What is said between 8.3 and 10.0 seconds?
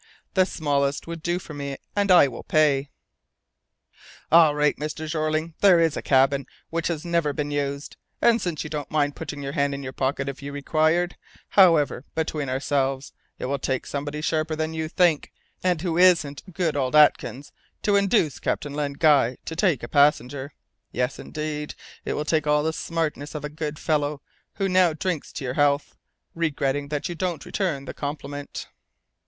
since you don't mind putting your hand in your